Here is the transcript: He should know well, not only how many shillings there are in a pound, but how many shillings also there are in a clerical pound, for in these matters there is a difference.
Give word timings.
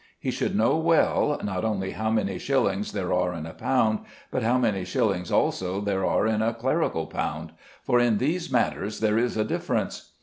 He 0.19 0.31
should 0.31 0.55
know 0.55 0.77
well, 0.77 1.39
not 1.43 1.63
only 1.63 1.91
how 1.91 2.09
many 2.09 2.39
shillings 2.39 2.91
there 2.91 3.13
are 3.13 3.35
in 3.35 3.45
a 3.45 3.53
pound, 3.53 3.99
but 4.31 4.41
how 4.41 4.57
many 4.57 4.83
shillings 4.83 5.31
also 5.31 5.79
there 5.79 6.03
are 6.07 6.25
in 6.25 6.41
a 6.41 6.55
clerical 6.55 7.05
pound, 7.05 7.51
for 7.83 7.99
in 7.99 8.17
these 8.17 8.51
matters 8.51 8.99
there 8.99 9.19
is 9.19 9.37
a 9.37 9.43
difference. 9.45 10.11